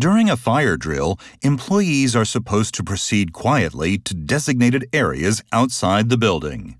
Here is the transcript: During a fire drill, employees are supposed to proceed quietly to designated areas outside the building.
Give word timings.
During 0.00 0.30
a 0.30 0.36
fire 0.38 0.78
drill, 0.78 1.18
employees 1.42 2.16
are 2.16 2.24
supposed 2.24 2.74
to 2.76 2.82
proceed 2.82 3.34
quietly 3.34 3.98
to 3.98 4.14
designated 4.14 4.88
areas 4.94 5.42
outside 5.52 6.08
the 6.08 6.16
building. 6.16 6.76